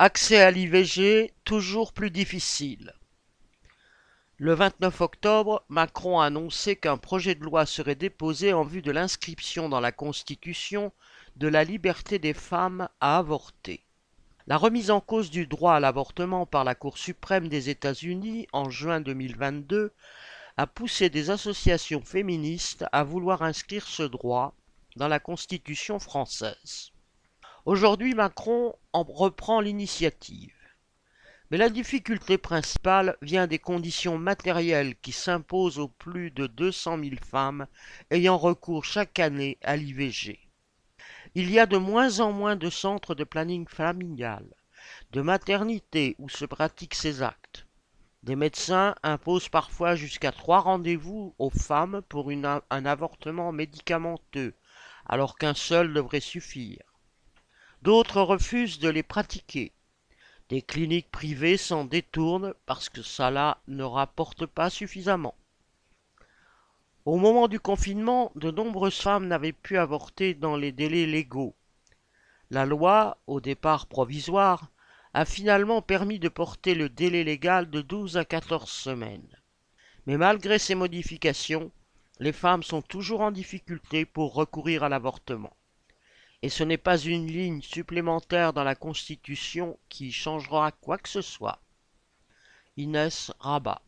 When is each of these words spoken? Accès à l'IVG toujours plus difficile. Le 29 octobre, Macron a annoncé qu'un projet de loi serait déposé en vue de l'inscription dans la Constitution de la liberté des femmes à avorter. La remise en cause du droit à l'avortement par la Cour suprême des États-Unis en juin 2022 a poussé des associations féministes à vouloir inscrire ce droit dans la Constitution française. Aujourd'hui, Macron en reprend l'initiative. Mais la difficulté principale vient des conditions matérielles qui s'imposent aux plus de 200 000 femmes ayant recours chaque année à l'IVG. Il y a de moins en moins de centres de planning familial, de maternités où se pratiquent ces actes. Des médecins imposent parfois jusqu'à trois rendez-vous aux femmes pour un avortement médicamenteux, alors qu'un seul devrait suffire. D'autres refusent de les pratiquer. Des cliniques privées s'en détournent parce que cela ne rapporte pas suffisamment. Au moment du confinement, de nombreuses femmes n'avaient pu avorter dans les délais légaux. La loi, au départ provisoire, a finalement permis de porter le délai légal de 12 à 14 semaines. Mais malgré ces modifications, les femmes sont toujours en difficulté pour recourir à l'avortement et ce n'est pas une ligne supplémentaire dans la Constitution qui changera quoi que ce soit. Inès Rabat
Accès 0.00 0.40
à 0.40 0.52
l'IVG 0.52 1.34
toujours 1.42 1.92
plus 1.92 2.12
difficile. 2.12 2.92
Le 4.36 4.54
29 4.54 5.00
octobre, 5.00 5.64
Macron 5.68 6.20
a 6.20 6.26
annoncé 6.26 6.76
qu'un 6.76 6.96
projet 6.96 7.34
de 7.34 7.42
loi 7.42 7.66
serait 7.66 7.96
déposé 7.96 8.52
en 8.52 8.62
vue 8.62 8.80
de 8.80 8.92
l'inscription 8.92 9.68
dans 9.68 9.80
la 9.80 9.90
Constitution 9.90 10.92
de 11.34 11.48
la 11.48 11.64
liberté 11.64 12.20
des 12.20 12.32
femmes 12.32 12.88
à 13.00 13.18
avorter. 13.18 13.82
La 14.46 14.56
remise 14.56 14.92
en 14.92 15.00
cause 15.00 15.30
du 15.30 15.48
droit 15.48 15.74
à 15.74 15.80
l'avortement 15.80 16.46
par 16.46 16.62
la 16.62 16.76
Cour 16.76 16.96
suprême 16.96 17.48
des 17.48 17.68
États-Unis 17.68 18.46
en 18.52 18.70
juin 18.70 19.00
2022 19.00 19.92
a 20.56 20.66
poussé 20.68 21.10
des 21.10 21.30
associations 21.30 22.02
féministes 22.02 22.84
à 22.92 23.02
vouloir 23.02 23.42
inscrire 23.42 23.88
ce 23.88 24.04
droit 24.04 24.54
dans 24.94 25.08
la 25.08 25.18
Constitution 25.18 25.98
française. 25.98 26.92
Aujourd'hui, 27.68 28.14
Macron 28.14 28.74
en 28.94 29.02
reprend 29.02 29.60
l'initiative. 29.60 30.54
Mais 31.50 31.58
la 31.58 31.68
difficulté 31.68 32.38
principale 32.38 33.18
vient 33.20 33.46
des 33.46 33.58
conditions 33.58 34.16
matérielles 34.16 34.96
qui 34.96 35.12
s'imposent 35.12 35.78
aux 35.78 35.88
plus 35.88 36.30
de 36.30 36.46
200 36.46 36.98
000 36.98 37.16
femmes 37.30 37.66
ayant 38.10 38.38
recours 38.38 38.86
chaque 38.86 39.18
année 39.18 39.58
à 39.60 39.76
l'IVG. 39.76 40.40
Il 41.34 41.50
y 41.50 41.58
a 41.58 41.66
de 41.66 41.76
moins 41.76 42.20
en 42.20 42.32
moins 42.32 42.56
de 42.56 42.70
centres 42.70 43.14
de 43.14 43.24
planning 43.24 43.68
familial, 43.68 44.46
de 45.12 45.20
maternités 45.20 46.16
où 46.18 46.30
se 46.30 46.46
pratiquent 46.46 46.94
ces 46.94 47.20
actes. 47.20 47.66
Des 48.22 48.34
médecins 48.34 48.94
imposent 49.02 49.50
parfois 49.50 49.94
jusqu'à 49.94 50.32
trois 50.32 50.60
rendez-vous 50.60 51.34
aux 51.38 51.50
femmes 51.50 52.00
pour 52.08 52.30
un 52.30 52.86
avortement 52.86 53.52
médicamenteux, 53.52 54.54
alors 55.04 55.36
qu'un 55.36 55.52
seul 55.52 55.92
devrait 55.92 56.20
suffire. 56.20 56.87
D'autres 57.82 58.22
refusent 58.22 58.80
de 58.80 58.88
les 58.88 59.04
pratiquer. 59.04 59.70
Des 60.48 60.62
cliniques 60.62 61.10
privées 61.12 61.56
s'en 61.56 61.84
détournent 61.84 62.54
parce 62.66 62.88
que 62.88 63.02
cela 63.02 63.58
ne 63.68 63.84
rapporte 63.84 64.46
pas 64.46 64.68
suffisamment. 64.68 65.36
Au 67.04 67.18
moment 67.18 67.46
du 67.46 67.60
confinement, 67.60 68.32
de 68.34 68.50
nombreuses 68.50 68.98
femmes 68.98 69.28
n'avaient 69.28 69.52
pu 69.52 69.78
avorter 69.78 70.34
dans 70.34 70.56
les 70.56 70.72
délais 70.72 71.06
légaux. 71.06 71.54
La 72.50 72.66
loi, 72.66 73.18
au 73.28 73.40
départ 73.40 73.86
provisoire, 73.86 74.70
a 75.14 75.24
finalement 75.24 75.80
permis 75.80 76.18
de 76.18 76.28
porter 76.28 76.74
le 76.74 76.88
délai 76.88 77.22
légal 77.22 77.70
de 77.70 77.80
12 77.80 78.16
à 78.16 78.24
14 78.24 78.68
semaines. 78.68 79.38
Mais 80.06 80.16
malgré 80.16 80.58
ces 80.58 80.74
modifications, 80.74 81.70
les 82.18 82.32
femmes 82.32 82.64
sont 82.64 82.82
toujours 82.82 83.20
en 83.20 83.30
difficulté 83.30 84.04
pour 84.04 84.34
recourir 84.34 84.82
à 84.82 84.88
l'avortement 84.88 85.52
et 86.42 86.48
ce 86.48 86.62
n'est 86.62 86.78
pas 86.78 86.98
une 86.98 87.26
ligne 87.26 87.62
supplémentaire 87.62 88.52
dans 88.52 88.64
la 88.64 88.74
Constitution 88.74 89.78
qui 89.88 90.12
changera 90.12 90.72
quoi 90.72 90.98
que 90.98 91.08
ce 91.08 91.22
soit. 91.22 91.60
Inès 92.76 93.32
Rabat 93.40 93.82